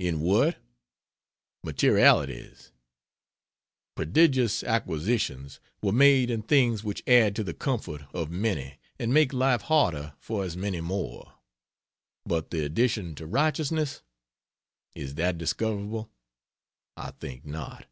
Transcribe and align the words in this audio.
In 0.00 0.18
what? 0.18 0.56
Materialities. 1.62 2.72
Prodigious 3.94 4.64
acquisitions 4.64 5.60
were 5.80 5.92
made 5.92 6.28
in 6.28 6.42
things 6.42 6.82
which 6.82 7.06
add 7.06 7.36
to 7.36 7.44
the 7.44 7.54
comfort 7.54 8.02
of 8.12 8.32
many 8.32 8.80
and 8.98 9.14
make 9.14 9.32
life 9.32 9.62
harder 9.62 10.14
for 10.18 10.42
as 10.44 10.56
many 10.56 10.80
more. 10.80 11.34
But 12.26 12.50
the 12.50 12.64
addition 12.64 13.14
to 13.14 13.28
righteousness? 13.28 14.02
Is 14.96 15.14
that 15.14 15.38
discoverable? 15.38 16.10
I 16.96 17.12
think 17.12 17.46
not. 17.46 17.86